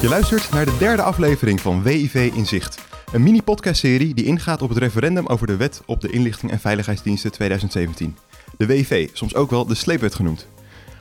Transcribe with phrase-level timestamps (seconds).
[0.00, 2.84] Je luistert naar de derde aflevering van WIV in Zicht.
[3.12, 7.32] Een mini-podcastserie die ingaat op het referendum over de Wet op de Inlichting en Veiligheidsdiensten
[7.32, 8.16] 2017.
[8.56, 10.48] De WIV, soms ook wel de sleepwet genoemd.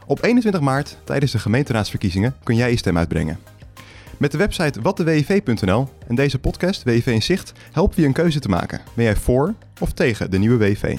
[0.06, 3.40] Op 21 maart, tijdens de gemeenteraadsverkiezingen, kun jij je stem uitbrengen.
[4.18, 8.40] Met de website watdewiv.nl en deze podcast WIV in Zicht helpen we je een keuze
[8.40, 8.82] te maken.
[8.94, 10.98] Ben jij voor of tegen de nieuwe WIV?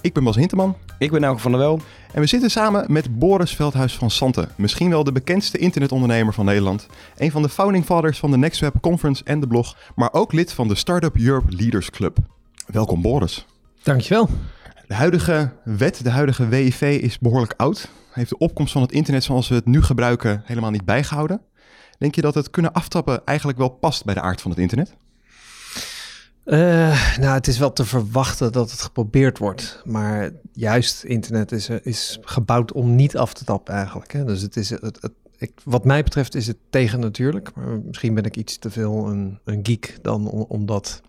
[0.00, 1.80] Ik ben Bas Hinteman Ik ben Elke van der Wel.
[2.12, 6.44] en we zitten samen met Boris Veldhuis van Santen, misschien wel de bekendste internetondernemer van
[6.44, 6.86] Nederland,
[7.16, 10.52] een van de founding fathers van de NextWeb Conference en de blog, maar ook lid
[10.52, 12.18] van de Startup Europe Leaders Club.
[12.66, 13.46] Welkom Boris.
[13.82, 14.28] Dankjewel.
[14.86, 17.88] De huidige wet, de huidige WIV, is behoorlijk oud.
[18.12, 21.40] Heeft de opkomst van het internet zoals we het nu gebruiken helemaal niet bijgehouden.
[21.98, 24.96] Denk je dat het kunnen aftappen eigenlijk wel past bij de aard van het internet?
[26.50, 29.82] Eh, nou, het is wel te verwachten dat het geprobeerd wordt.
[29.84, 34.12] Maar juist internet is, is gebouwd om niet af te tappen eigenlijk.
[34.12, 34.24] Hè?
[34.24, 37.54] Dus het is, het, het, ik, wat mij betreft is het tegen natuurlijk.
[37.54, 41.00] Maar misschien ben ik iets te veel een, een geek dan om, omdat...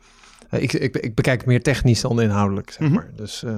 [0.49, 2.93] eh, ik, ik, ik bekijk het meer technisch dan inhoudelijk, zeg Mhm.
[2.93, 3.09] maar.
[3.15, 3.55] Dus, eh,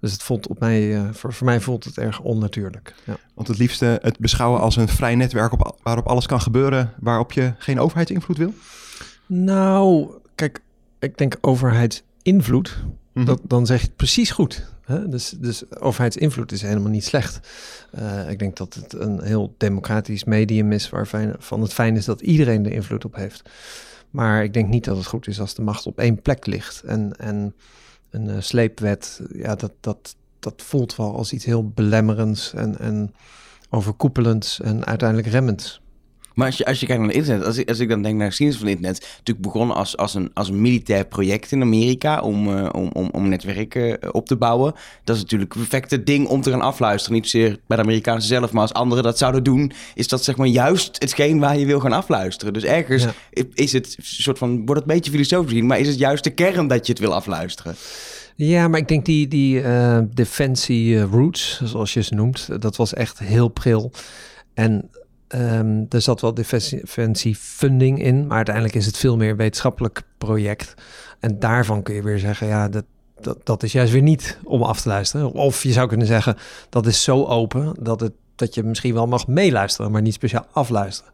[0.00, 2.94] dus het voelt op mij, eh, voor, voor mij voelt het erg onnatuurlijk.
[3.04, 3.16] Ja.
[3.34, 7.32] Want het liefste het beschouwen als een vrij netwerk op, waarop alles kan gebeuren, waarop
[7.32, 8.54] je geen overheidsinvloed wil?
[9.26, 10.60] Nou, kijk,
[11.00, 12.84] ik denk overheidsinvloed.
[13.12, 13.26] Mhm.
[13.26, 14.66] dat, dan zeg je het precies goed.
[14.84, 15.08] Hè?
[15.08, 17.48] Dus, dus overheidsinvloed is helemaal niet slecht.
[17.90, 22.20] Eh, ik denk dat het een heel democratisch medium is waarvan het fijn is dat
[22.20, 23.50] iedereen er invloed op heeft.
[24.10, 26.82] Maar ik denk niet dat het goed is als de macht op één plek ligt.
[26.82, 27.54] En, en
[28.10, 33.14] een eh, sleepwet, ja, dat, dat, dat voelt wel als iets heel belemmerends en, en
[33.70, 35.80] overkoepelends en uiteindelijk remmends.
[36.40, 38.14] Maar als je, als je kijkt naar het internet, als ik, als ik dan denk
[38.14, 41.52] naar de geschiedenis van het internet, natuurlijk begonnen als, als, een, als een militair project
[41.52, 44.74] in Amerika om, eh, om, om, om netwerken eh, op te bouwen.
[45.04, 47.16] Dat is natuurlijk een perfecte ding om te gaan afluisteren.
[47.16, 50.36] Niet zozeer bij de Amerikanen zelf, maar als anderen dat zouden doen, is dat zeg
[50.36, 52.52] maar juist hetgeen waar je wil gaan afluisteren.
[52.52, 53.12] Dus ergens Ja.
[53.54, 56.24] is het een soort van, wordt het een beetje filosofisch gezien, maar is het juist
[56.24, 57.74] de kern dat je het wil afluisteren?
[58.36, 62.76] Ja, maar ik denk die, die eh, defensie eh, roots, zoals je ze noemt, dat
[62.76, 63.92] was echt heel pril.
[64.54, 64.90] En
[65.32, 70.02] ehm, er zat wel defensie funding in, maar uiteindelijk is het veel meer een wetenschappelijk
[70.18, 70.74] project.
[71.20, 72.84] En daarvan kun je weer zeggen, ja, dat,
[73.20, 75.32] dat, dat is juist weer niet om af te luisteren.
[75.32, 76.36] Of je zou kunnen zeggen,
[76.68, 80.46] dat is zo open dat, het, dat je misschien wel mag meeluisteren, maar niet speciaal
[80.52, 81.12] afluisteren.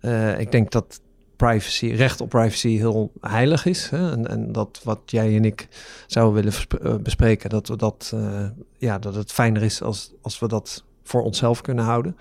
[0.00, 1.00] Eh, ik denk dat
[1.36, 3.90] privacy, recht op privacy heel heilig is.
[3.90, 4.10] Hè?
[4.10, 5.68] En, en dat wat jij en ik
[6.06, 6.52] zouden willen
[6.82, 8.44] eh, bespreken, dat, we dat, eh,
[8.78, 12.16] ja, dat het fijner is als, als we dat voor onszelf kunnen houden.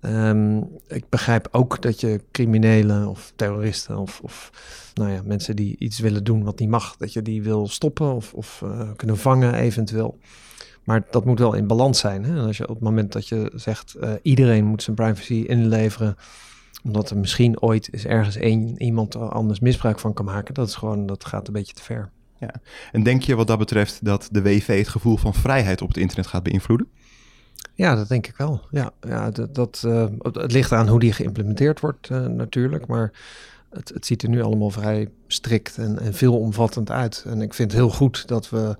[0.00, 4.50] Ehm, ik begrijp ook dat je criminelen of terroristen of, of
[4.94, 8.14] nou ja, mensen die iets willen doen wat niet mag, dat je die wil stoppen
[8.14, 10.18] of, of eh, kunnen vangen eventueel.
[10.84, 12.24] Maar dat moet wel in balans zijn.
[12.24, 12.40] Hè?
[12.40, 16.16] Als je op het moment dat je zegt eh, iedereen moet zijn privacy inleveren,
[16.84, 20.68] omdat er misschien ooit is ergens één iemand er anders misbruik van kan maken, dat
[20.68, 22.10] is gewoon dat gaat een beetje te ver.
[22.92, 25.96] En denk je wat dat betreft dat de WIV het gevoel van vrijheid op het
[25.96, 26.88] internet gaat beïnvloeden?
[27.74, 28.60] Ja, dat denk ik wel.
[28.70, 33.12] Ja, ja dat, dat, eh, het ligt aan hoe die geïmplementeerd wordt eh, natuurlijk, maar
[33.70, 37.24] het, het ziet er nu allemaal vrij strikt en, en veelomvattend uit.
[37.26, 38.76] En ik vind het heel goed dat we,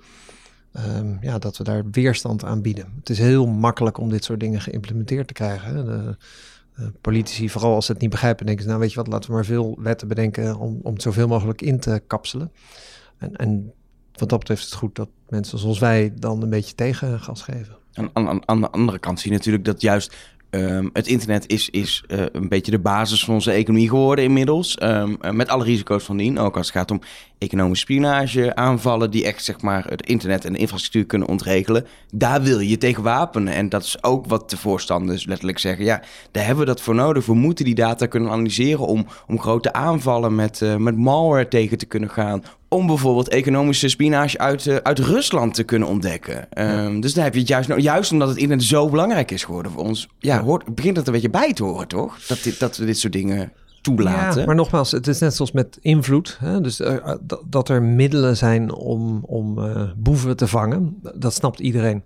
[0.73, 2.93] ehm, ja, dat we daar weerstand aan bieden.
[2.99, 5.87] Het is heel makkelijk om dit soort dingen geïmplementeerd te krijgen.
[5.87, 6.17] De,
[6.75, 9.29] eh, politici, vooral als ze het niet begrijpen, denken ze, nou weet je wat, laten
[9.29, 12.53] we maar veel wetten bedenken om, om het zoveel mogelijk in te kapselen.
[13.19, 13.73] En, en
[14.13, 17.77] wat dat betreft is het goed dat mensen zoals wij dan een beetje tegengas geven.
[17.97, 20.15] Aan, aan, aan- de andere kant zie je natuurlijk dat juist
[20.51, 24.77] ehm, het internet is, is eh, een beetje de basis van onze economie geworden inmiddels.
[24.77, 26.39] Ehm, eh, met alle risico's van dien.
[26.39, 27.01] Ook als het gaat om
[27.39, 31.87] economische spionage, aanvallen die echt zeg maar het internet en de infrastructuur kunnen ontregelen.
[32.15, 33.55] Daar wil je tegen wapenen.
[33.55, 35.85] En dat is ook wat de voorstanders letterlijk zeggen.
[35.85, 37.27] Ja, daar hebben we dat voor nodig.
[37.27, 41.79] We moeten die data kunnen analyseren om, om grote aanvallen met, eh, met malware tegen
[41.79, 42.43] te kunnen gaan.
[42.69, 46.53] Om bijvoorbeeld economische spionage uit, eh, uit Rusland te kunnen ontdekken.
[46.53, 49.73] Ehm, Dus daar heb je het juist, juist omdat het internet zo belangrijk is geworden
[49.73, 50.09] voor ons.
[50.19, 50.43] Ja.
[50.43, 52.19] Hoort, begint dat een beetje bij te horen, toch?
[52.27, 53.53] Dat, dit, dat we dit soort dingen
[53.95, 54.41] toelaten.
[54.41, 56.37] Ja, maar nogmaals, het is net zoals met invloed.
[56.41, 56.61] Hè?
[56.61, 61.61] Dus eh, dat, dat er middelen zijn om, om eh, boeven te vangen, dat snapt
[61.61, 62.03] iedereen.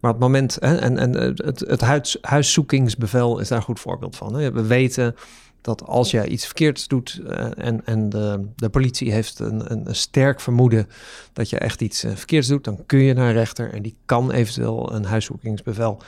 [0.00, 3.80] Maar het moment, hè, en, en eh, het, het huis, huiszoekingsbevel is daar een goed
[3.80, 4.34] voorbeeld van.
[4.34, 4.52] Hè?
[4.52, 5.14] We weten
[5.60, 9.94] dat als jij iets verkeerds doet eh, en, en de, de politie heeft een, een,
[9.94, 10.86] sterk vermoeden
[11.32, 13.96] dat je echt iets eh, verkeerds doet, dan kun je naar een rechter en die
[14.04, 16.02] kan eventueel een huiszoekingsbevel.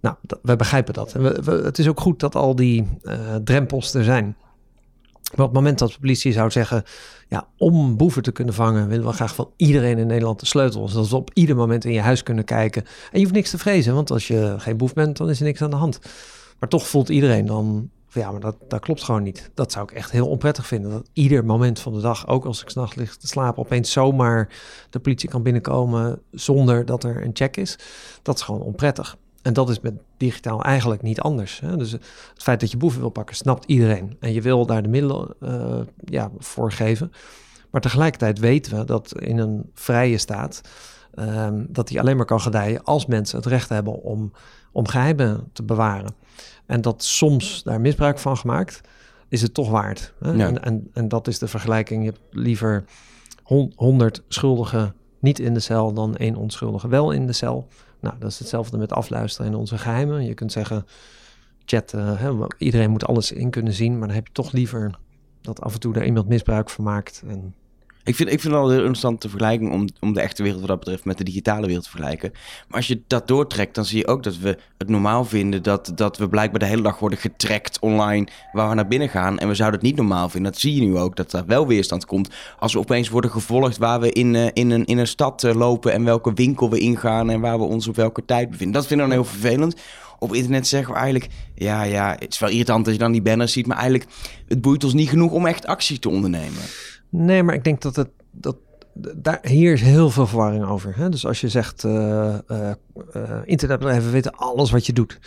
[0.00, 1.14] Nou, dat- we begrijpen dat.
[1.14, 4.36] En we, het is ook goed dat al die eh, drempels er zijn.
[5.36, 6.82] Maar op het moment dat de politie zou zeggen,
[7.28, 10.88] ja, om boeven te kunnen vangen, willen we graag van iedereen in Nederland de sleutel.
[10.88, 12.82] Zodat we op ieder moment in je huis kunnen kijken.
[12.84, 15.44] En je hoeft niks te vrezen, want als je geen boef bent, dan is er
[15.44, 15.98] niks aan de hand.
[16.60, 19.50] Maar toch voelt iedereen dan, ja, maar dat, dat klopt gewoon niet.
[19.54, 20.90] Dat zou ik echt heel onprettig vinden.
[20.90, 24.48] Dat ieder moment van de dag, ook als ik s'nachts lig te slapen, opeens zomaar
[24.90, 27.78] de politie kan binnenkomen zonder dat er een check is.
[28.22, 29.16] Dat is gewoon onprettig.
[29.42, 31.60] En dat is met digitaal eigenlijk niet anders.
[31.60, 31.76] Hè?
[31.76, 32.02] Dus het
[32.36, 34.16] feit dat je boeven wil pakken, snapt iedereen.
[34.20, 37.12] En je wil daar de middelen uh, ja, voor geven.
[37.70, 40.60] Maar tegelijkertijd weten we dat in een vrije staat...
[41.14, 44.32] Um, dat die alleen maar kan gedijen als mensen het recht hebben om,
[44.72, 46.14] om geheimen te bewaren.
[46.70, 48.80] En dat soms daar misbruik van gemaakt,
[49.28, 50.12] is het toch waard.
[50.20, 50.30] Hè?
[50.30, 50.46] Ja.
[50.46, 52.04] En, en, en dat is de vergelijking.
[52.04, 52.84] Je hebt liever
[53.74, 57.68] honderd schuldigen niet in de cel dan één onschuldige wel in de cel.
[58.00, 60.24] Nou, dat is hetzelfde met afluisteren in onze geheimen.
[60.24, 60.86] Je kunt zeggen,
[61.64, 64.98] chat, uh, hè, iedereen moet alles in kunnen zien, maar dan heb je toch liever
[65.40, 67.22] dat af en toe er iemand misbruik van maakt.
[67.26, 67.54] En...
[68.04, 70.68] Ik vind, ik vind het wel een interessante vergelijking om, om de echte wereld wat
[70.68, 72.30] dat betreft met de digitale wereld te vergelijken.
[72.68, 75.92] Maar als je dat doortrekt, dan zie je ook dat we het normaal vinden dat,
[75.94, 79.38] dat we blijkbaar de hele dag worden getrackt online waar we naar binnen gaan.
[79.38, 80.52] En we zouden het niet normaal vinden.
[80.52, 82.30] Dat zie je nu ook, dat er wel weerstand komt.
[82.58, 85.54] Als we opeens worden gevolgd waar we in, uh, in, een, in een stad uh,
[85.54, 88.74] lopen en welke winkel we ingaan en waar we ons op welke tijd bevinden.
[88.74, 89.76] Dat vinden we dan heel vervelend
[90.18, 91.32] op internet zeggen we eigenlijk...
[91.54, 93.66] ja, ja, het is wel irritant dat je dan die banners ziet...
[93.66, 94.10] maar eigenlijk,
[94.48, 96.62] het boeit ons niet genoeg om echt actie te ondernemen.
[97.10, 98.08] Nee, maar ik denk dat het...
[98.32, 98.56] Dat,
[99.16, 100.96] daar, hier is heel veel verwarring over.
[100.96, 101.08] Hè?
[101.08, 102.70] Dus als je zegt, uh, uh,
[103.44, 105.18] internetbedrijven weten alles wat je doet.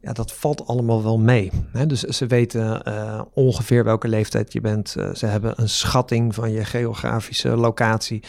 [0.00, 1.50] Ja, dat valt allemaal wel mee.
[1.72, 1.86] Hè?
[1.86, 2.82] Dus ze weten
[3.34, 4.88] ongeveer welke leeftijd je bent.
[5.14, 8.22] Ze hebben een schatting van je geografische locatie.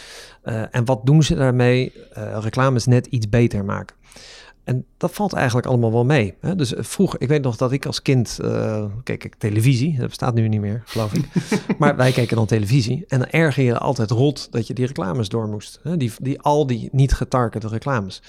[0.70, 1.92] En wat doen ze daarmee?
[2.40, 3.96] reclames net iets beter maken.
[4.64, 6.34] En dat valt eigenlijk allemaal wel mee.
[6.40, 6.56] Hè?
[6.56, 9.98] Dus eh, vroeger, ik weet nog dat ik als kind uh, keek ik televisie.
[9.98, 11.28] Dat bestaat nu niet meer, geloof ik.
[11.78, 13.04] maar wij keken dan televisie.
[13.08, 15.80] En dan erger je altijd rot dat je die reclames door moest.
[15.82, 15.96] Hè?
[15.96, 18.22] Die, die, al die niet getargete reclames.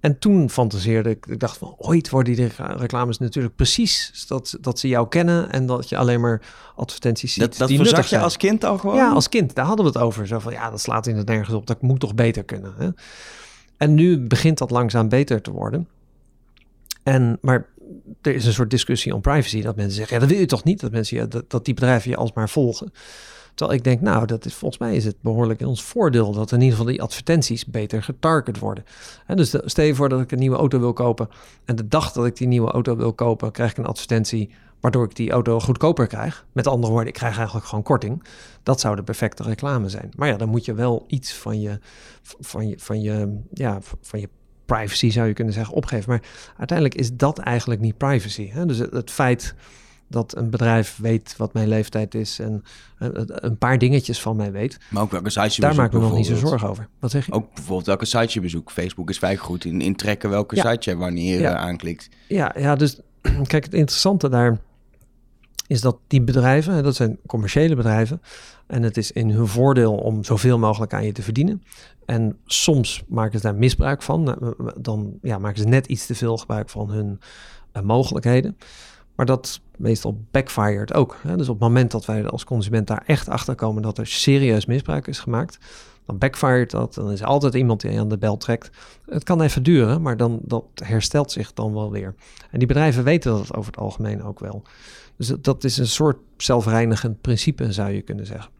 [0.00, 4.78] En toen fantaseerde ik, ik dacht van ooit worden die reclames natuurlijk precies dat, dat
[4.78, 6.42] ze jou kennen en dat je alleen maar
[6.76, 7.42] advertenties ziet.
[7.42, 8.96] Dat, dat die nuttig je als kind al gewoon?
[8.96, 10.26] Ja, als kind, daar hadden we het over.
[10.26, 12.74] Zo van ja, dat slaat in het nergens op, dat moet toch beter kunnen.
[12.76, 12.88] Hè?
[13.78, 15.88] En nu begint dat langzaam beter te worden.
[17.02, 17.66] En, maar
[18.22, 19.62] er is een soort discussie om privacy.
[19.62, 20.80] Dat mensen zeggen, ja, dat wil je toch niet?
[20.80, 22.92] Dat, mensen, ja, dat, dat die bedrijven je alsmaar volgen.
[23.58, 26.32] Terwijl ik denk, nou, dat is, volgens mij is het behoorlijk in ons voordeel...
[26.32, 28.84] dat in ieder geval die advertenties beter getarget worden.
[29.26, 31.28] En dus stel je voor dat ik een nieuwe auto wil kopen...
[31.64, 33.52] en de dag dat ik die nieuwe auto wil kopen...
[33.52, 34.50] krijg ik een advertentie
[34.80, 36.46] waardoor ik die auto goedkoper krijg.
[36.52, 38.24] Met andere woorden, ik krijg eigenlijk gewoon korting.
[38.62, 40.10] Dat zou de perfecte reclame zijn.
[40.16, 41.78] Maar ja, dan moet je wel iets van je,
[42.22, 44.28] van je, van je, ja, van je
[44.64, 46.10] privacy, zou je kunnen zeggen, opgeven.
[46.10, 46.22] Maar
[46.56, 48.50] uiteindelijk is dat eigenlijk niet privacy.
[48.50, 48.66] Hè?
[48.66, 49.54] Dus het, feit
[50.08, 52.64] dat een bedrijf weet wat mijn leeftijd is en
[52.98, 54.78] een paar dingetjes van mij weet.
[54.90, 56.88] Maar ook welke site je Daar maak ik me nog niet zo zorgen over.
[56.98, 57.32] Wat zeg je?
[57.32, 58.72] Ook bijvoorbeeld welke site je bezoekt.
[58.72, 62.08] Facebook is vrij goed in, in trekken welke site je wanneer je aanklikt.
[62.28, 63.00] Ja, ja, dus
[63.52, 64.58] kijk, het interessante daar
[65.66, 68.20] is dat die bedrijven, dat zijn commerciële bedrijven,
[68.66, 71.62] en het is in hun voordeel om zoveel mogelijk aan je te verdienen.
[72.06, 74.54] En soms maken ze daar misbruik van.
[74.80, 77.20] Dan ja, maken ze net iets te veel gebruik van hun
[77.76, 78.56] uh, mogelijkheden.
[79.18, 81.16] Maar dat meestal backfired ook.
[81.22, 81.36] Hè?
[81.36, 84.66] Dus op het moment dat wij als consument daar echt achter komen dat er serieus
[84.66, 85.58] misbruik is gemaakt,
[86.06, 86.94] dan backfired dat.
[86.94, 88.70] Dan is er altijd iemand die aan de bel trekt.
[89.06, 92.14] Het kan even duren, maar dan dat herstelt zich dan wel weer.
[92.50, 94.62] En die bedrijven weten dat over het algemeen ook wel.
[95.16, 98.50] Dus dat is een soort zelfreinigend principe, zou je kunnen zeggen.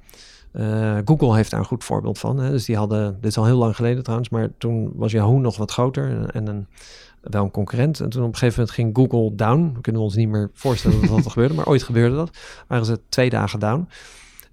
[0.52, 2.38] Uh, Google heeft daar een goed voorbeeld van.
[2.38, 2.50] Hè?
[2.50, 5.56] Dus die hadden, dit is al heel lang geleden trouwens, maar toen was Yahoo nog
[5.56, 6.66] wat groter en, en een,
[7.20, 8.00] wel een concurrent.
[8.00, 9.72] En toen op een gegeven moment ging Google down.
[9.74, 12.38] We kunnen ons niet meer voorstellen dat dat gebeurde, maar ooit gebeurde dat.
[12.66, 13.88] Waren ze twee dagen down.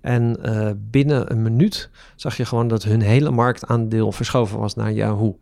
[0.01, 4.91] En uh, binnen een minuut zag je gewoon dat hun hele marktaandeel verschoven was naar
[4.91, 5.39] Yahoo.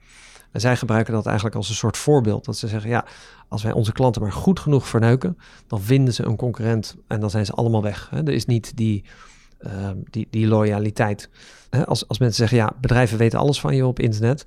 [0.51, 2.45] En zij gebruiken dat eigenlijk als een soort voorbeeld.
[2.45, 3.05] Dat ze zeggen, ja,
[3.47, 5.37] als wij onze klanten maar goed genoeg verneuken,
[5.67, 8.09] dan vinden ze een concurrent en dan zijn ze allemaal weg.
[8.09, 8.17] Hè?
[8.17, 9.03] Er is niet die,
[9.61, 11.29] uh, die, die loyaliteit.
[11.69, 11.85] Hè?
[11.85, 14.45] Als, als mensen zeggen, ja, bedrijven weten alles van je op internet,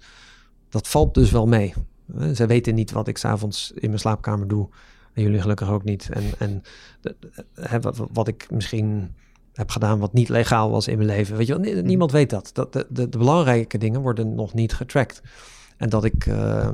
[0.68, 1.74] dat valt dus wel mee.
[2.14, 2.34] Hè?
[2.34, 4.68] Zij weten niet wat ik s'avonds in mijn slaapkamer doe.
[5.12, 6.08] En jullie gelukkig ook niet.
[6.10, 6.62] En, en
[7.54, 9.14] hè, wat, wat ik misschien
[9.52, 11.36] heb gedaan wat niet legaal was in mijn leven.
[11.36, 12.50] Weet je niemand weet dat.
[12.52, 15.22] dat de, de, belangrijke dingen worden nog niet getracked.
[15.76, 16.68] En dat ik uh,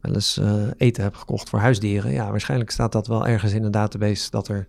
[0.00, 2.12] wel eens uh, eten heb gekocht voor huisdieren.
[2.12, 4.66] Ja, waarschijnlijk staat dat wel ergens in een database dat, er,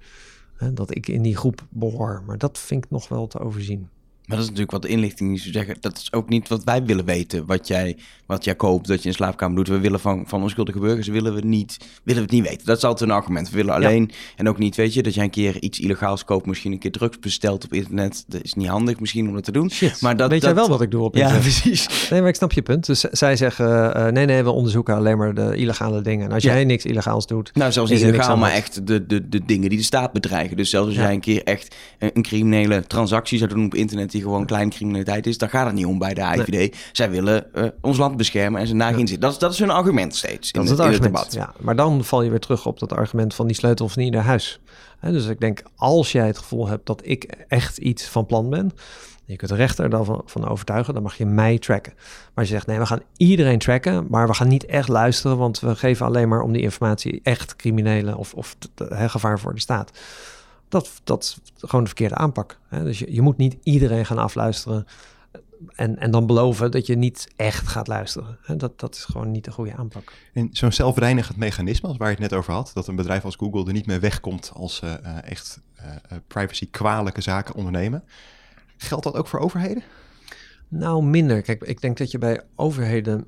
[0.74, 2.24] dat ik in die groep behoor.
[2.25, 3.89] Maar dat vind ik nog wel te overzien.
[4.32, 5.76] Maar dat is natuurlijk wat de inlichting zeggen.
[5.80, 7.46] Dat is ook niet wat wij willen weten.
[7.46, 9.68] Wat jij, wat jij koopt, dat je in slaapkamer doet.
[9.68, 12.66] We willen van, van onschuldige burgers willen we, niet, willen we het niet weten.
[12.66, 13.50] Dat is altijd een argument.
[13.50, 16.46] We willen alleen en ook niet, weet je, dat jij een keer iets illegaals koopt.
[16.46, 18.24] Misschien een keer drugs bestelt op internet.
[18.28, 19.72] Dat is niet handig misschien om dat te doen.
[19.72, 21.44] Shit, maar dat, weet dat, jij wel wat ik doe op Ja, internet?
[21.62, 22.10] precies.
[22.10, 22.86] Nee, maar ik snap je punt.
[22.86, 26.26] Dus zij zeggen, eh, nee, nee, we onderzoeken alleen maar de illegale dingen.
[26.26, 26.54] En als Ja.
[26.54, 29.78] jij niks illegaals doet, Nou, zelfs niet illegaal, maar echt de, de, de dingen die
[29.78, 30.58] de staat bedreigen.
[30.58, 31.02] Dus zelfs als Ja.
[31.02, 34.72] jij een keer echt een, een criminele transactie zou doen op internet die gewoon kleine
[34.72, 36.78] criminaliteit is, dan gaat het niet om bij de IVD.
[36.92, 39.20] Zij willen eh, ons land beschermen en ze daar geen zin.
[39.20, 41.32] Dat is, dat is hun argument steeds dat in, is het in het argument.
[41.32, 41.34] debat.
[41.34, 41.63] ja.
[41.63, 44.60] Maar dan val je weer terug op dat argument van die sleutel van ieder huis.
[45.00, 48.50] Hè, dus ik denk, als jij het gevoel hebt dat ik echt iets van plan
[48.50, 48.72] ben,
[49.25, 51.94] je kunt de rechter daarvan van overtuigen, dan mag je mij tracken.
[52.34, 55.60] Maar je zegt, nee, we gaan iedereen tracken, maar we gaan niet echt luisteren, want
[55.60, 58.56] we geven alleen maar om die informatie echt criminelen of, of
[58.90, 59.92] gevaar voor de staat.
[60.72, 62.60] Dat, dat is gewoon de verkeerde aanpak.
[62.68, 62.84] Hè?
[62.84, 64.86] Dus je, je moet niet iedereen gaan afluisteren
[65.75, 68.38] en, en dan beloven dat je niet echt gaat luisteren.
[68.42, 68.56] Hè?
[68.56, 70.13] Dat, dat is gewoon niet de goede aanpak.
[70.34, 73.36] En zo'n zelfreinigend mechanisme, als waar je het net over had, dat een bedrijf als
[73.36, 78.04] Google er niet mee wegkomt als ze eh, echt eh, eh, privacy kwalijke zaken ondernemen.
[78.78, 79.84] Geldt dat ook voor overheden?
[80.68, 81.42] Nou, minder.
[81.42, 83.28] Kijk, ik denk dat je bij overheden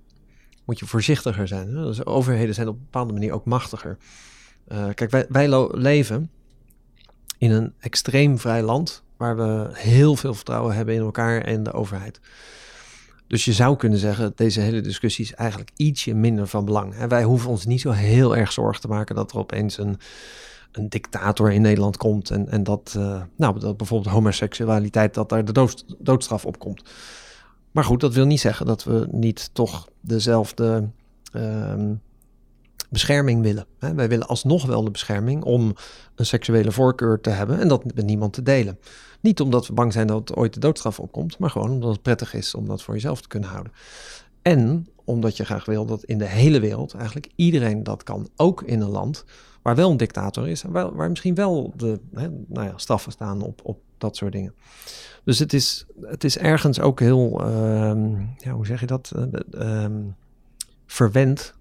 [0.65, 1.67] moet je voorzichtiger zijn.
[1.67, 1.83] Hè?
[1.83, 3.97] Dus overheden zijn op een bepaalde manier ook machtiger.
[4.67, 6.31] Kijk, wij, wij leven
[7.43, 11.71] in een extreem vrij land waar we heel veel vertrouwen hebben in elkaar en de
[11.71, 12.19] overheid.
[13.27, 16.95] Dus je zou kunnen zeggen, deze hele discussie is eigenlijk ietsje minder van belang.
[16.95, 17.07] Hè?
[17.07, 19.97] Wij hoeven ons niet zo heel erg zorgen te maken dat er opeens een,
[20.71, 25.45] een dictator in Nederland komt en, en dat, eh, nou, dat bijvoorbeeld homoseksualiteit, dat daar
[25.45, 26.83] de dood, doodstraf op komt.
[27.71, 30.89] Maar goed, dat wil niet zeggen dat we niet toch dezelfde
[31.31, 31.93] ehm,
[32.89, 33.65] bescherming willen.
[33.79, 35.75] Wij willen alsnog wel de bescherming om
[36.15, 38.79] een seksuele voorkeur te hebben en dat met niemand te delen.
[39.21, 42.33] Niet omdat we bang zijn dat ooit de doodstraf opkomt, maar gewoon omdat het prettig
[42.33, 43.73] is om dat voor jezelf te kunnen houden.
[44.41, 48.61] En omdat je graag wil dat in de hele wereld eigenlijk iedereen dat kan, ook
[48.61, 49.25] in een land
[49.61, 53.41] waar wel een dictator is en waar, misschien wel de hè, nou ja, straffen staan
[53.41, 54.53] op, op dat soort dingen.
[55.23, 59.83] Dus het is, het is ergens ook heel, ehm, ja, hoe zeg je dat, uh,
[59.83, 60.15] um,
[60.85, 61.53] verwend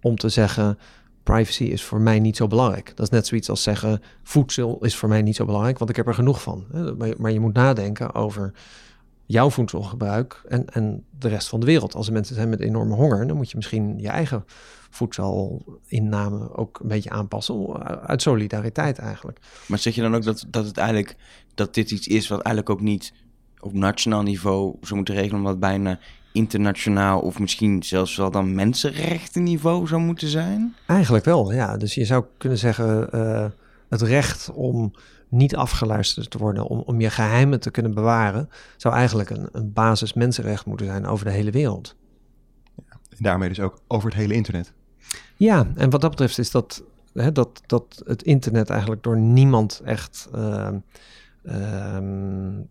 [0.00, 0.78] om te zeggen,
[1.22, 2.92] privacy is voor mij niet zo belangrijk.
[2.94, 5.96] Dat is net zoiets als zeggen, voedsel is voor mij niet zo belangrijk, want ik
[5.96, 6.66] heb er genoeg van.
[7.18, 8.52] Maar, je moet nadenken over
[9.26, 11.94] jouw voedselgebruik en, en de rest van de wereld.
[11.94, 14.44] Als er mensen zijn met enorme honger, dan moet je misschien je eigen
[14.90, 17.82] voedselinname ook een beetje aanpassen.
[18.06, 19.38] Uit solidariteit eigenlijk.
[19.66, 21.16] Maar zeg je dan ook dat, dat het eigenlijk
[21.54, 23.12] dat dit iets is wat eigenlijk ook niet
[23.60, 25.98] op nationaal niveau zou moeten regelen, wat bijna
[26.38, 30.74] internationaal of misschien zelfs wel dan mensenrechtenniveau zou moeten zijn?
[30.86, 31.76] Eigenlijk wel, ja.
[31.76, 33.46] Dus je zou kunnen zeggen, uh,
[33.88, 34.92] het recht om
[35.28, 39.72] niet afgeluisterd te worden, om, om je geheimen te kunnen bewaren, zou eigenlijk een, een
[39.72, 41.96] basis mensenrecht moeten zijn over de hele wereld.
[42.88, 44.72] En daarmee dus ook over het hele internet.
[45.36, 49.80] Ja, en wat dat betreft is dat, hè, dat, dat het internet eigenlijk door niemand
[49.84, 50.68] echt uh,
[51.42, 51.96] uh,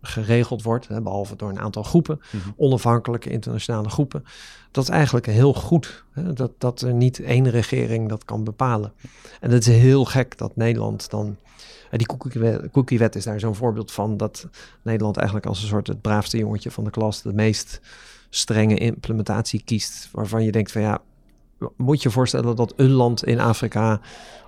[0.02, 2.54] geregeld wordt, hè, behalve door een aantal groepen, mm-hmm.
[2.56, 4.24] onafhankelijke internationale groepen.
[4.70, 8.92] Dat is eigenlijk heel goed, hè, dat, dat er niet één regering dat kan bepalen.
[9.40, 11.36] En het is heel gek dat Nederland dan
[11.90, 14.48] die cookiewet, cookiewet is daar zo'n voorbeeld van dat
[14.82, 17.80] Nederland eigenlijk als een soort het braafste jongetje van de klas de meest
[18.30, 21.00] strenge implementatie kiest, waarvan je denkt van ja,
[21.76, 24.00] moet je voorstellen dat een land in Afrika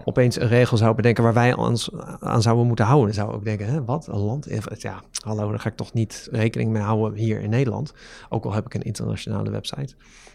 [0.04, 1.90] opeens een regel zou bedenken waar wij ons
[2.20, 3.06] aan zouden moeten houden.
[3.06, 4.48] Dan zou ik ook denken, hè, wat, een land?
[4.78, 7.92] Ja, hallo, daar ga ik toch niet rekening mee houden hier in Nederland.
[8.28, 9.94] Ook al heb ik een internationale website.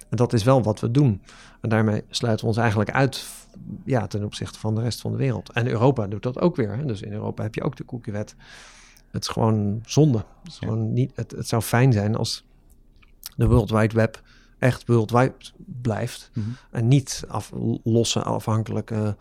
[0.10, 1.22] En dat is wel wat we doen.
[1.62, 3.26] En daarmee sluiten we ons eigenlijk uit
[3.84, 5.52] ja, ten opzichte van de rest van de wereld.
[5.52, 6.78] En Europa doet dat ook weer.
[6.78, 6.86] Hè?
[6.86, 8.36] Dus in Europa heb je ook de cookiewet.
[9.12, 10.18] Het is gewoon zonde.
[10.18, 12.46] Het, is gewoon niet, het, het zou fijn zijn als
[13.36, 14.22] de World Wide Web
[14.60, 15.34] echt worldwide
[15.82, 16.32] blijft.
[16.34, 16.56] Mm-hmm.
[16.72, 17.52] En niet af,
[17.84, 19.16] losse, afhankelijke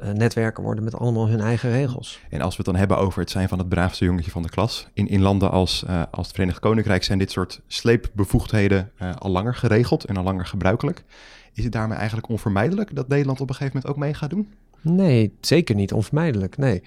[0.00, 2.20] uh, netwerken worden met allemaal hun eigen regels.
[2.30, 4.48] En als we het dan hebben over het zijn van het braafste jongetje van de
[4.48, 4.88] klas.
[4.92, 9.30] In, in landen als, uh, als het Verenigd Koninkrijk zijn dit soort sleepbevoegdheden uh, al
[9.30, 11.04] langer geregeld en al langer gebruikelijk.
[11.52, 14.52] Is het daarmee eigenlijk onvermijdelijk dat Nederland op een gegeven moment ook mee gaat doen?
[14.90, 16.56] Nee, zeker niet onvermijdelijk.
[16.56, 16.82] Nee.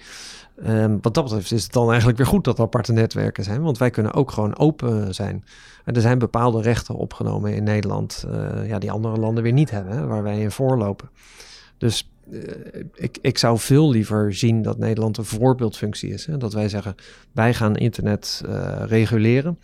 [0.66, 3.62] Um, wat dat betreft is het dan eigenlijk weer goed dat er aparte netwerken zijn,
[3.62, 5.44] want wij kunnen ook gewoon open zijn.
[5.84, 10.08] Er zijn bepaalde rechten opgenomen in Nederland, uh, ja, die andere landen weer niet hebben,
[10.08, 11.10] waar wij in voorlopen.
[11.78, 12.42] Dus uh,
[12.94, 16.26] ik, ik zou veel liever zien dat Nederland een voorbeeldfunctie is.
[16.26, 16.36] Hè?
[16.36, 16.94] Dat wij zeggen,
[17.32, 19.58] wij gaan internet uh, reguleren.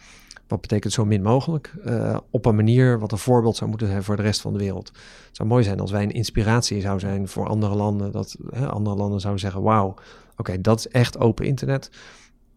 [0.48, 1.74] Wat betekent zo min mogelijk?
[1.86, 4.58] Uh, op een manier wat een voorbeeld zou moeten zijn voor de rest van de
[4.58, 4.86] wereld.
[5.26, 8.12] Het zou mooi zijn als wij een inspiratie zou zijn voor andere landen.
[8.12, 9.94] Dat hè, andere landen zouden zeggen, wauw,
[10.36, 11.90] oké, dat is echt open internet.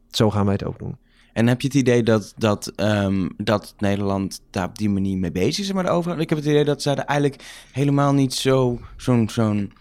[0.10, 0.98] Zo gaan wij het ook doen.
[1.34, 5.31] En heb je het idee dat, dat, ehm, dat Nederland daar op die manier mee
[5.31, 6.22] bezig is met de overheid?
[6.22, 9.72] Ik heb het idee dat zij er eigenlijk helemaal niet zo, zo'n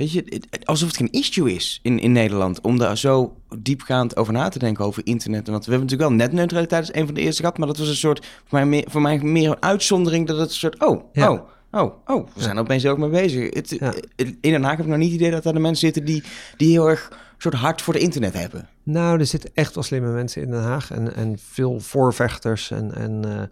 [0.00, 4.32] weet je, alsof het geen issue is in, in Nederland om daar zo diepgaand over
[4.32, 5.46] na te denken over internet.
[5.48, 7.88] Want we hebben natuurlijk wel netneutraliteit als een van de eerste gehad, maar dat was
[7.88, 11.04] een soort, voor mij meer, voor mij meer een uitzondering dat het een soort, oh,
[11.14, 11.40] oh,
[11.70, 13.54] oh, oh, we zijn er opeens ook mee bezig.
[13.54, 13.72] Het,
[14.16, 16.22] In Den Haag heb ik nog niet het idee dat daar de mensen zitten die,
[16.56, 18.68] die heel erg soort hard voor de internet hebben.
[18.82, 22.94] Nou, er zitten echt wel slimme mensen in Den Haag en, en veel voorvechters en,
[22.94, 23.42] en uh,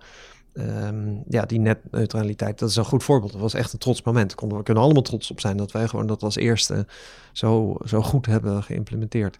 [0.58, 3.32] um, ja, die netneutraliteit, dat is een goed voorbeeld.
[3.32, 4.34] Dat was echt een trots moment.
[4.34, 6.86] We kunnen allemaal trots op zijn dat wij gewoon dat als eerste
[7.32, 9.38] zo, zo goed hebben geïmplementeerd.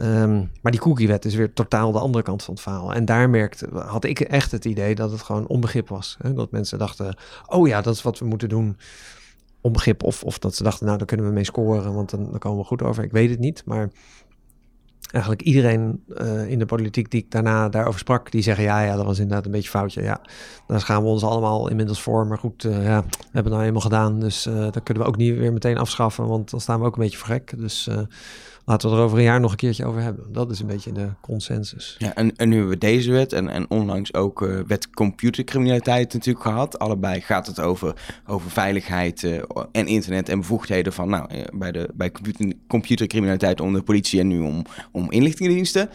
[0.00, 2.92] Um, maar die cookiewet is weer totaal de andere kant van het verhaal.
[2.92, 6.16] En daar merkte, had ik echt het idee dat het gewoon onbegrip was.
[6.22, 6.34] Hè?
[6.34, 8.76] Dat mensen dachten, oh ja, dat is wat we moeten doen.
[9.60, 12.38] Onbegrip of, of dat ze dachten, nou, daar kunnen we mee scoren, want dan, dan
[12.38, 13.04] komen we goed over.
[13.04, 13.90] Ik weet het niet, maar
[15.10, 18.96] eigenlijk iedereen uh, in de politiek die ik daarna daarover sprak, die zeggen ja, ja,
[18.96, 20.02] dat was inderdaad een beetje foutje.
[20.02, 20.20] Ja,
[20.66, 22.26] daar gaan we ons allemaal inmiddels voor.
[22.26, 24.20] Maar goed, uh, ja, we hebben het nou eenmaal gedaan.
[24.20, 26.96] Dus uh, dat kunnen we ook niet weer meteen afschaffen, want dan staan we ook
[26.96, 27.54] een beetje voor gek.
[27.58, 27.88] Dus
[28.66, 30.32] laten we er over een jaar nog een keertje over hebben.
[30.32, 31.96] Dat is een beetje de consensus.
[31.98, 36.12] Ja, en, en nu hebben we deze wet en, en onlangs ook uh, wet computercriminaliteit
[36.12, 36.78] natuurlijk gehad.
[36.78, 37.94] Allebei gaat het over,
[38.26, 39.42] over veiligheid uh,
[39.72, 44.20] en internet en bevoegdheden van, nou, uh, bij, de, bij computer, computercriminaliteit om de politie
[44.20, 45.90] en nu om, om inlichtingendiensten.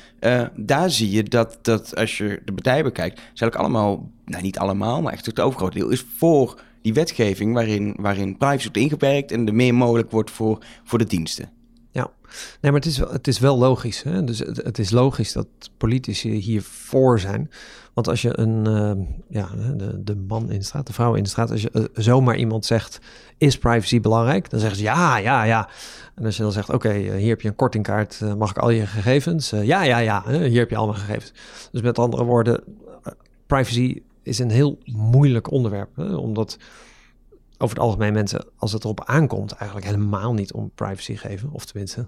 [0.55, 4.57] daar zie je dat, dat als je de partij bekijkt, zijn ook allemaal, nou niet
[4.57, 9.31] allemaal, maar echt het overgrote deel is voor die wetgeving waarin, waarin privacy wordt ingeperkt
[9.31, 11.49] en er meer mogelijk wordt voor, voor de diensten.
[11.91, 12.11] Ja,
[12.61, 14.03] nee, maar het is, het is wel logisch.
[14.03, 14.23] Hè?
[14.23, 17.51] Dus het, is logisch dat politici hiervoor zijn.
[17.93, 21.23] Want als je een, uh, ja, de, de man in de straat, de vrouw in
[21.23, 22.99] de straat, als je uh, zomaar iemand zegt,
[23.37, 24.49] is privacy belangrijk?
[24.49, 25.69] Dan zeggen ze ja, ja, ja.
[26.15, 28.69] En als je dan zegt, oké, okay, hier heb je een kortingkaart, mag ik al
[28.69, 29.49] je gegevens?
[29.49, 31.33] ja, ja, ja, hier heb je al mijn gegevens.
[31.71, 32.63] Dus met andere woorden,
[33.47, 35.95] privacy is een heel moeilijk onderwerp.
[35.95, 36.15] Hè?
[36.15, 36.57] Omdat
[37.61, 41.51] over het algemeen mensen, als het erop aankomt, eigenlijk helemaal niet om privacy geven.
[41.51, 42.07] Of tenminste,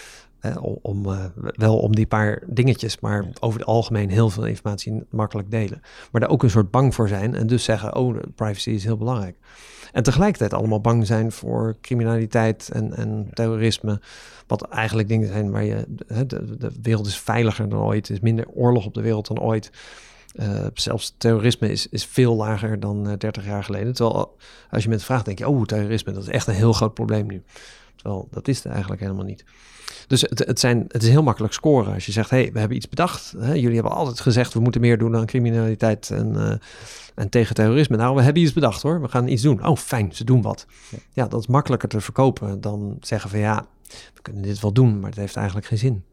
[0.60, 5.02] om, om uh, wel om die paar dingetjes, maar over het algemeen heel veel informatie
[5.10, 5.80] makkelijk delen.
[6.10, 8.96] Maar daar ook een soort bang voor zijn en dus zeggen, oh, privacy is heel
[8.96, 9.36] belangrijk.
[9.92, 14.00] En tegelijkertijd allemaal bang zijn voor criminaliteit en, en terrorisme.
[14.46, 15.84] Wat eigenlijk dingen zijn waar je,
[16.26, 19.40] de, de wereld is veiliger dan ooit, er is minder oorlog op de wereld dan
[19.40, 19.70] ooit.
[20.34, 23.92] Uh, zelfs terrorisme is, is veel lager dan uh, 30 jaar geleden.
[23.92, 24.36] Terwijl
[24.70, 27.26] als je mensen vraagt, denk je, oh, terrorisme, dat is echt een heel groot probleem
[27.26, 27.42] nu.
[27.96, 29.44] Terwijl dat is het eigenlijk helemaal niet.
[30.06, 31.94] Dus het, het, zijn, het is heel makkelijk scoren.
[31.94, 33.34] Als je zegt, hey, we hebben iets bedacht.
[33.38, 33.52] Hè?
[33.52, 36.52] Jullie hebben altijd gezegd, we moeten meer doen aan criminaliteit en, uh,
[37.14, 37.96] en tegen terrorisme.
[37.96, 39.00] Nou, we hebben iets bedacht hoor.
[39.00, 39.66] We gaan iets doen.
[39.66, 40.66] Oh, fijn, ze doen wat.
[40.88, 40.98] Ja.
[41.12, 43.66] ja, dat is makkelijker te verkopen dan zeggen van ja,
[44.14, 46.04] we kunnen dit wel doen, maar het heeft eigenlijk geen zin.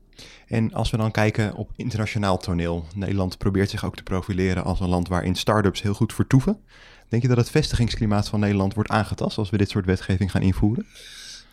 [0.47, 4.79] En als we dan kijken op internationaal toneel, Nederland probeert zich ook te profileren als
[4.79, 6.59] een land waarin start-ups heel goed vertoeven.
[7.07, 10.41] Denk je dat het vestigingsklimaat van Nederland wordt aangetast als we dit soort wetgeving gaan
[10.41, 10.85] invoeren?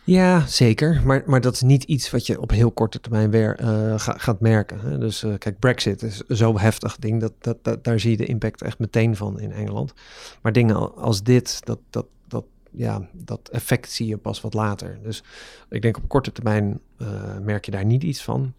[0.03, 1.01] Ja, zeker.
[1.05, 3.55] Maar, maar dat is niet iets wat je op heel korte termijn weer
[3.97, 4.79] ga, gaat merken.
[4.79, 4.97] Hè?
[4.97, 7.21] Dus uh, kijk, Brexit is zo'n heftig ding.
[7.21, 9.93] Dat, dat, daar zie je de impact echt meteen van in Engeland.
[10.41, 12.45] Maar dingen als dit, dat, dat, dat,
[12.77, 14.99] ja, dat effect zie je pas wat later.
[15.03, 15.23] Dus
[15.69, 18.53] ik denk op korte termijn uh, merk je daar niet iets van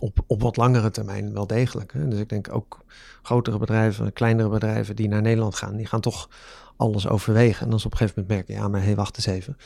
[0.00, 1.92] op, op wat langere termijn wel degelijk.
[1.92, 2.08] Hè?
[2.08, 2.84] Dus ik denk ook
[3.22, 6.28] grotere bedrijven, kleinere bedrijven die naar Nederland gaan, die gaan toch
[6.76, 7.66] alles overwegen.
[7.66, 9.56] En als op een gegeven moment merken, ja, maar hé, hey, wacht eens even.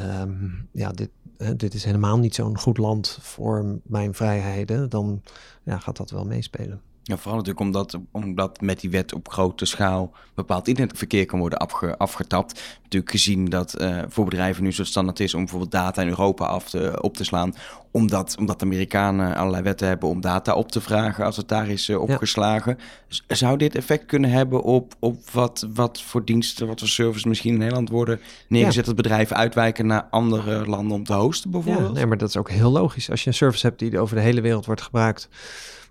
[0.00, 4.88] Um, ja, dit, hè, dit is helemaal niet zo'n goed land voor mijn vrijheden.
[4.88, 5.22] Dan
[5.62, 6.80] ja, gaat dat wel meespelen.
[7.04, 11.58] Ja, vooral natuurlijk omdat, omdat met die wet op grote schaal bepaald internetverkeer kan worden
[11.58, 12.62] afge, afgetapt.
[12.82, 16.46] Natuurlijk gezien dat uh, voor bedrijven nu zo standaard is om bijvoorbeeld data in Europa
[16.46, 17.54] af te, op te slaan.
[17.90, 21.68] Omdat, omdat de Amerikanen allerlei wetten hebben om data op te vragen als het daar
[21.68, 22.78] is uh, opgeslagen.
[23.08, 23.34] Ja.
[23.34, 27.52] Zou dit effect kunnen hebben op, op wat, wat voor diensten, wat voor services misschien
[27.52, 28.80] in Nederland worden neergezet?
[28.80, 28.92] Ja.
[28.92, 31.86] Dat bedrijven uitwijken naar andere landen om te hosten bijvoorbeeld?
[31.86, 33.10] Ja, nee, maar dat is ook heel logisch.
[33.10, 35.28] Als je een service hebt die over de hele wereld wordt gebruikt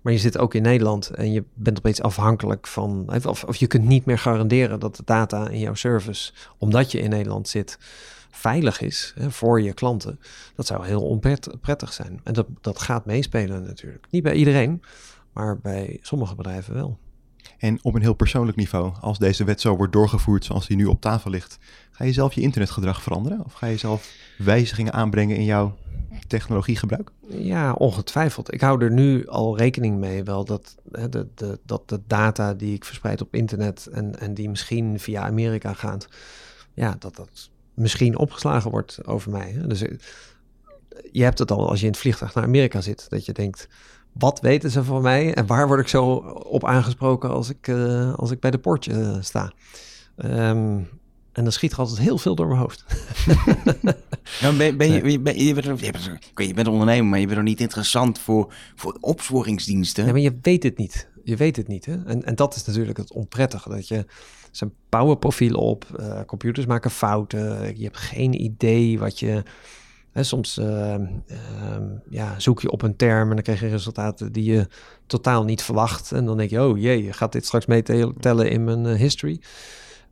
[0.02, 3.12] maar je zit ook in Nederland en je bent opeens afhankelijk van.
[3.26, 7.00] Of, of je kunt niet meer garanderen dat de data in jouw service, omdat je
[7.00, 7.78] in Nederland zit,
[8.30, 10.20] veilig is hè, voor je klanten.
[10.54, 12.20] Dat zou heel onprettig zijn.
[12.24, 14.06] En dat, dat gaat meespelen natuurlijk.
[14.10, 14.82] Niet bij iedereen,
[15.32, 16.98] maar bij sommige bedrijven wel.
[17.58, 20.84] En op een heel persoonlijk niveau, als deze wet zo wordt doorgevoerd zoals die nu
[20.84, 21.58] op tafel ligt,
[21.90, 23.44] ga je zelf je internetgedrag veranderen?
[23.44, 25.76] Of ga je zelf wijzigingen aanbrengen in jouw
[26.26, 27.10] technologiegebruik?
[27.28, 28.52] Ja, ongetwijfeld.
[28.52, 32.74] Ik hou er nu al rekening mee wel dat de, de, dat de data die
[32.74, 36.08] ik verspreid op internet en, en die misschien via Amerika gaat,
[36.74, 39.62] ja, dat dat misschien opgeslagen wordt over mij.
[39.66, 39.98] Dus eh,
[41.12, 43.68] je hebt het al als je in het vliegtuig naar Amerika zit, dat je denkt,
[44.12, 46.14] wat weten ze van mij en waar word ik zo
[46.48, 49.52] op aangesproken als ik, uh, als ik bij de poortje uh, sta.
[50.16, 50.88] Um,
[51.32, 52.84] en dan schiet er altijd heel veel door mijn hoofd.
[54.42, 57.38] nou, ben, ben, je, ben, je, bent, je, bent, je bent ondernemer, maar je bent
[57.38, 60.06] er niet interessant voor, voor opsporingsdiensten.
[60.06, 61.08] Ja, maar je weet het niet.
[61.24, 61.86] Je weet het niet.
[61.86, 62.04] Hè?
[62.04, 63.68] En, en dat is natuurlijk het onprettige.
[63.68, 64.06] Dat je
[64.50, 67.78] zijn powerprofiel op, uh, computers maken fouten.
[67.78, 69.42] Je hebt geen idee wat je...
[70.12, 71.76] Hè, soms uh, uh,
[72.10, 74.68] ja, zoek je op een term en dan krijg je resultaten die je
[75.06, 76.12] totaal niet verwacht.
[76.12, 79.40] En dan denk je, oh jee, gaat dit straks meetellen in mijn uh, history?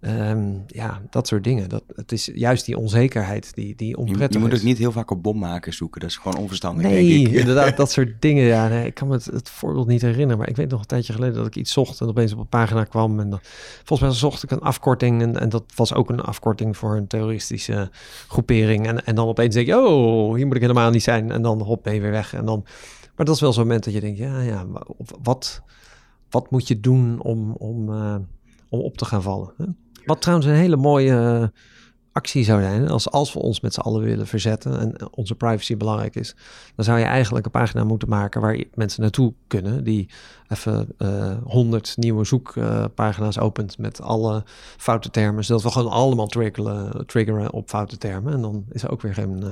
[0.02, 1.68] Um, ja, dat soort dingen.
[1.68, 4.92] Dat, het is juist die onzekerheid die, die onprettig je, je moet ook niet heel
[4.92, 6.00] vaak op bommaken zoeken.
[6.00, 7.34] Dat is gewoon onverstandig, nee, denk ik.
[7.40, 8.44] inderdaad, dat soort dingen.
[8.44, 10.38] Ja, nee, ik kan me het, het, voorbeeld niet herinneren.
[10.38, 12.00] Maar ik weet nog een tijdje geleden dat ik iets zocht...
[12.00, 13.20] en opeens op een pagina kwam.
[13.20, 13.40] En dan,
[13.84, 15.22] volgens mij zocht ik een afkorting...
[15.22, 17.90] En, en dat was ook een afkorting voor een terroristische
[18.28, 18.86] groepering.
[18.86, 19.78] En, en dan opeens denk je...
[19.78, 21.30] oh, hier moet ik helemaal niet zijn.
[21.30, 22.34] En dan hop, ben weer weg.
[22.34, 22.62] En dan,
[23.16, 24.18] maar dat is wel zo'n moment dat je denkt...
[24.18, 24.66] ja, ja,
[25.22, 25.62] wat,
[26.30, 28.16] wat moet je doen om, om, uh,
[28.68, 29.52] om op te gaan vallen?
[29.56, 29.64] Hè?
[30.04, 31.46] Wat trouwens een hele mooie uh,
[32.12, 35.76] actie zou zijn, als, als we ons met z'n allen willen verzetten en onze privacy
[35.76, 36.34] belangrijk is,
[36.74, 40.08] dan zou je eigenlijk een pagina moeten maken waar mensen naartoe kunnen, die
[40.48, 40.88] even
[41.44, 44.44] honderd uh, nieuwe zoekpagina's uh, opent met alle
[44.76, 48.32] foute termen, zodat we gewoon allemaal triggeren, triggeren op foute termen.
[48.32, 49.48] En dan is er ook weer geen uh,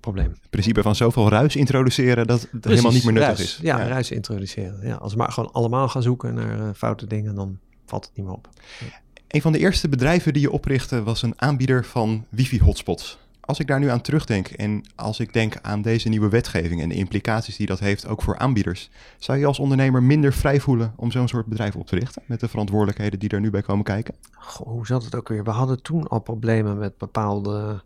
[0.00, 0.30] probleem.
[0.30, 3.58] Het principe van zoveel ruis introduceren dat het Precies, helemaal niet meer nuttig ruis, is.
[3.62, 4.78] Ja, ja, ruis introduceren.
[4.82, 8.16] Ja, als we maar gewoon allemaal gaan zoeken naar uh, foute dingen, dan valt het
[8.16, 8.48] niet meer op.
[8.80, 8.86] Ja.
[9.28, 13.18] Een van de eerste bedrijven die je oprichtte was een aanbieder van wifi-hotspots.
[13.40, 16.88] Als ik daar nu aan terugdenk en als ik denk aan deze nieuwe wetgeving en
[16.88, 20.92] de implicaties die dat heeft ook voor aanbieders, zou je als ondernemer minder vrij voelen
[20.96, 23.84] om zo'n soort bedrijf op te richten met de verantwoordelijkheden die er nu bij komen
[23.84, 24.14] kijken?
[24.32, 25.44] Goh, hoe zat het ook weer?
[25.44, 27.82] We hadden toen al problemen met bepaalde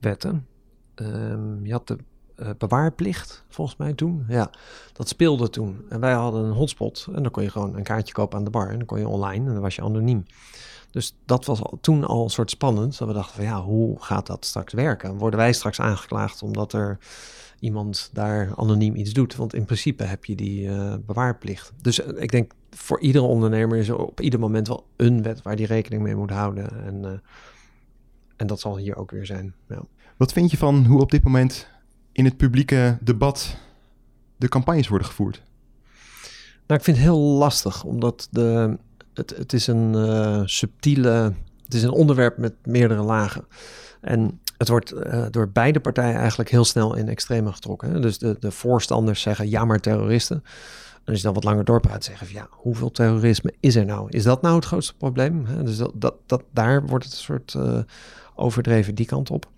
[0.00, 0.46] wetten.
[0.94, 1.98] Um, je had de
[2.42, 4.24] uh, bewaarplicht, volgens mij toen.
[4.28, 4.50] Ja,
[4.92, 5.84] dat speelde toen.
[5.88, 8.50] En wij hadden een hotspot en dan kon je gewoon een kaartje kopen aan de
[8.50, 10.24] bar en dan kon je online en dan was je anoniem.
[10.90, 12.98] Dus dat was al, toen al soort spannend.
[12.98, 15.16] Dat we dachten van ja, hoe gaat dat straks werken?
[15.16, 16.98] Worden wij straks aangeklaagd omdat er
[17.60, 19.36] iemand daar anoniem iets doet?
[19.36, 21.72] Want in principe heb je die uh, bewaarplicht.
[21.80, 25.42] Dus uh, ik denk voor iedere ondernemer is er op ieder moment wel een wet
[25.42, 26.84] waar die rekening mee moet houden.
[26.84, 27.22] En,
[28.36, 29.54] en dat zal hier ook weer zijn.
[29.68, 29.82] Ja.
[30.16, 31.68] Wat vind je van hoe op dit moment
[32.12, 33.56] in het publieke debat
[34.36, 35.42] de campagnes worden gevoerd?
[36.66, 38.78] Nou, ik vind het heel lastig, omdat de,
[39.14, 41.32] het, het is een uh, subtiele,
[41.64, 43.44] het is een onderwerp met meerdere lagen.
[44.00, 47.90] En het wordt uh, door beide partijen eigenlijk heel snel in extreme getrokken.
[47.90, 48.00] Hè?
[48.00, 50.42] Dus de, de voorstanders zeggen ja, maar terroristen.
[50.94, 54.10] En als je dan wat langer doorpraat, zeggen van ja, hoeveel terrorisme is er nou?
[54.10, 55.46] Is dat nou het grootste probleem?
[55.46, 55.62] Hè?
[55.62, 57.78] Dus dat, dat, dat, daar wordt het een soort uh,
[58.34, 59.50] overdreven die kant op.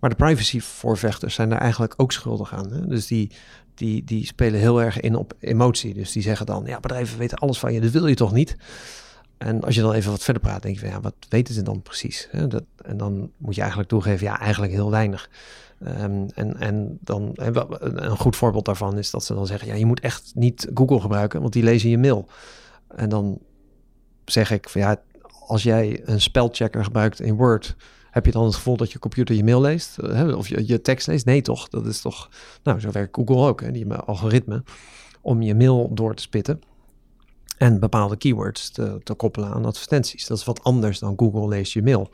[0.00, 2.72] Maar de privacyvoorvechters zijn daar eigenlijk ook schuldig aan.
[2.72, 2.86] Hè?
[2.86, 3.30] Dus die,
[3.74, 5.94] die, die spelen heel erg in op emotie.
[5.94, 8.56] Dus die zeggen dan, ja, bedrijven weten alles van je, dat wil je toch niet?
[9.38, 11.62] En als je dan even wat verder praat, denk je van, ja, wat weten ze
[11.62, 12.28] dan precies?
[12.30, 12.46] Hè?
[12.46, 15.30] Dat, en dan moet je eigenlijk toegeven, ja, eigenlijk heel weinig.
[15.86, 19.86] Um, en, en dan een goed voorbeeld daarvan is dat ze dan zeggen, ja, je
[19.86, 22.28] moet echt niet Google gebruiken, want die lezen je mail.
[22.88, 23.38] En dan
[24.24, 24.96] zeg ik van, ja,
[25.46, 27.76] als jij een spelchecker gebruikt in Word,
[28.10, 30.02] heb je dan het gevoel dat je computer je mail leest?
[30.34, 31.24] Of je, je tekst leest?
[31.24, 31.68] Nee, toch?
[31.68, 32.28] Dat is toch.
[32.62, 33.60] Nou, zo werkt Google ook.
[33.60, 33.70] Hè?
[33.70, 34.62] Die algoritme
[35.20, 36.62] om je mail door te spitten.
[37.58, 40.26] En bepaalde keywords te, te koppelen aan advertenties.
[40.26, 42.10] Dat is wat anders dan Google leest je mail.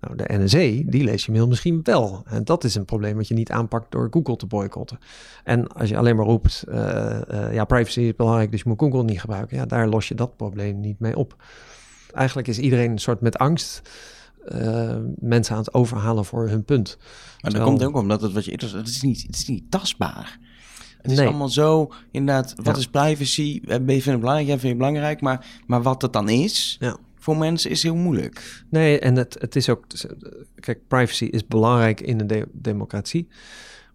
[0.00, 2.22] Nou, de NSA, die leest je mail misschien wel.
[2.26, 4.98] En dat is een probleem wat je niet aanpakt door Google te boycotten.
[5.44, 6.74] En als je alleen maar roept, uh,
[7.30, 9.56] uh, ja, privacy is belangrijk, dus je moet Google niet gebruiken.
[9.56, 11.36] Ja, daar los je dat probleem niet mee op.
[12.12, 13.90] Eigenlijk is iedereen een soort met angst
[14.54, 16.98] uh, mensen aan het overhalen voor hun punt.
[17.40, 19.70] Maar dat komt ook omdat het wat je eerder het is niet, het is niet
[19.70, 20.38] tastbaar.
[21.02, 22.80] Het is allemaal zo, inderdaad, wat ja.
[22.80, 23.60] is privacy?
[23.60, 24.46] Ben je het belangrijk?
[24.46, 26.96] Jij vindt het belangrijk, maar, maar wat het dan is, ja.
[27.18, 28.64] voor mensen is heel moeilijk.
[28.70, 29.84] Nee, en het, het is ook,
[30.54, 33.28] kijk, privacy is belangrijk in een de democratie,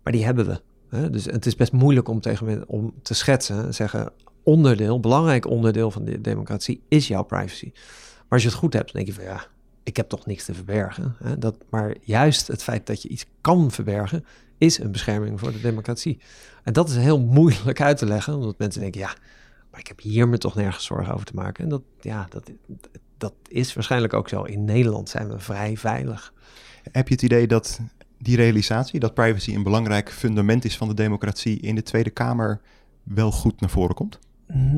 [0.04, 0.62] maar die hebben we.
[0.90, 1.10] Hè?
[1.10, 4.12] Dus het is best moeilijk om tegen om te schetsen, zeggen,
[4.44, 7.72] onderdeel, belangrijk onderdeel van de democratie is jouw privacy.
[7.74, 9.46] Maar als je het goed hebt, dan denk je van ja,
[9.84, 11.16] ik heb toch niks te verbergen.
[11.24, 11.38] Hè?
[11.38, 14.26] Dat, maar juist het feit dat je iets kan verbergen,
[14.58, 16.20] is een bescherming voor de democratie.
[16.64, 19.16] En dat is heel moeilijk uit te leggen, omdat mensen denken, ja,
[19.72, 21.64] maar ik heb hier me toch nergens zorgen over te maken.
[21.64, 22.52] En dat, ja, dat,
[23.18, 24.44] dat is waarschijnlijk ook zo.
[24.44, 26.34] In Nederland zijn we vrij veilig.
[26.92, 27.80] Heb je het idee dat
[28.18, 32.62] die realisatie, dat privacy een belangrijk fundament is van de democratie, in de Tweede Kamer
[33.04, 34.20] wel goed naar voren komt?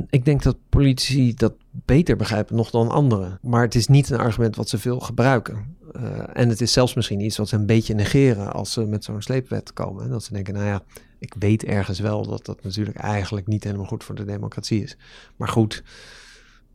[0.09, 3.39] Ik denk dat politici dat beter begrijpen nog dan anderen.
[3.41, 5.75] Maar het is niet een argument wat ze veel gebruiken.
[5.95, 9.03] Uh, en het is zelfs misschien iets wat ze een beetje negeren als ze met
[9.03, 10.09] zo'n sleepwet komen.
[10.09, 10.83] Dat ze denken, nou ja,
[11.19, 14.97] ik weet ergens wel dat dat natuurlijk eigenlijk niet helemaal goed voor de democratie is.
[15.35, 15.83] Maar goed,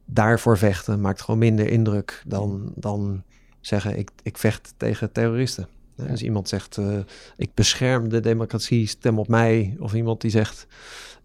[0.05, 3.23] daarvoor vechten maakt gewoon minder indruk dan, dan
[3.61, 5.69] zeggen ik, ik vecht tegen terroristen.
[6.03, 6.07] Ja.
[6.07, 6.99] Dus iemand zegt uh,
[7.37, 9.77] ik bescherm de democratie, stem op mij.
[9.79, 10.67] Of iemand die zegt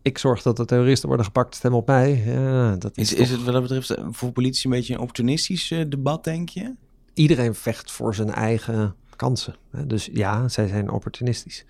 [0.06, 2.24] ik zorg dat de terroristen worden gepakt, stem op mij.
[2.26, 5.00] Ja, dat is, is, is het wat dat betreft eh, voor politie een beetje een
[5.00, 6.74] opportunistisch uh, debat, denk je?
[7.14, 9.56] Iedereen vecht voor zijn eigen kansen.
[9.86, 11.66] Dus ja, zij zijn opportunistisch.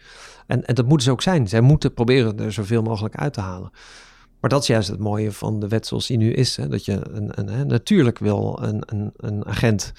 [0.47, 1.47] En, en dat moeten ze ook zijn.
[1.47, 3.71] Zij moeten proberen er zoveel mogelijk uit te halen.
[4.39, 6.55] Maar dat is juist het mooie van de wet zoals die nu is.
[6.55, 6.67] Hè?
[6.67, 9.93] Dat je een, een, natuurlijk wil een, een agent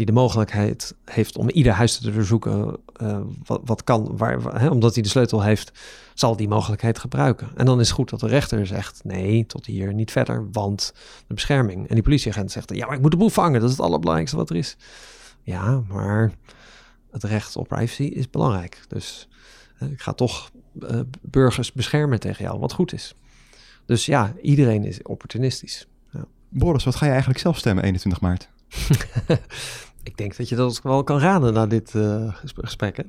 [0.00, 4.68] die de mogelijkheid heeft om ieder huis te doorzoeken uh, wat, wat kan, waar, hè,
[4.68, 5.72] omdat hij de sleutel heeft,
[6.14, 7.48] zal die mogelijkheid gebruiken.
[7.56, 10.92] En dan is het goed dat de rechter zegt, nee, tot hier niet verder, want
[11.26, 11.88] de bescherming.
[11.88, 14.36] En die politieagent zegt, ja, maar ik moet de boel vangen, dat is het allerbelangrijkste
[14.36, 14.76] wat er is.
[15.42, 16.32] Ja, maar
[17.10, 18.80] het recht op privacy is belangrijk.
[18.88, 19.28] Dus
[19.82, 20.50] uh, ik ga toch
[20.82, 23.14] uh, burgers beschermen tegen jou, wat goed is.
[23.86, 25.86] Dus ja, iedereen is opportunistisch.
[26.10, 26.24] Ja.
[26.48, 28.48] Boris, wat ga je eigenlijk zelf stemmen 21 maart?
[30.02, 32.96] ik denk dat je dat wel kan raden na dit uh, gesprek.
[32.96, 33.02] Hè?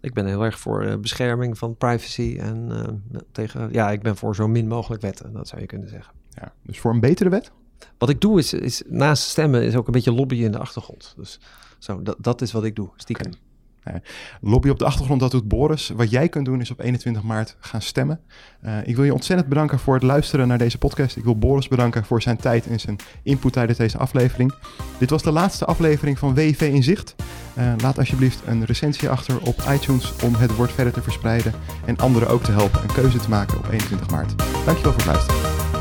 [0.00, 4.16] Ik ben heel erg voor uh, bescherming van privacy en uh, tegen, ja, ik ben
[4.16, 6.14] voor zo min mogelijk wetten, dat zou je kunnen zeggen.
[6.30, 7.50] Ja, dus voor een betere wet?
[7.98, 11.14] Wat ik doe is, is naast stemmen is ook een beetje lobbyen in de achtergrond.
[11.16, 11.40] Dus
[11.78, 13.26] zo, dat, dat is wat ik doe, stiekem.
[13.26, 13.40] Okay.
[14.40, 15.88] Lobby op de achtergrond, dat doet Boris.
[15.96, 18.20] Wat jij kunt doen is op 21 maart gaan stemmen.
[18.64, 21.16] Uh, ik wil je ontzettend bedanken voor het luisteren naar deze podcast.
[21.16, 24.54] Ik wil Boris bedanken voor zijn tijd en zijn input tijdens deze aflevering.
[24.98, 27.14] Dit was de laatste aflevering van WIV in Zicht.
[27.58, 31.52] Uh, laat alsjeblieft een recensie achter op iTunes om het woord verder te verspreiden
[31.84, 34.38] en anderen ook te helpen een keuze te maken op 21 maart.
[34.38, 35.77] Dankjewel voor het luisteren.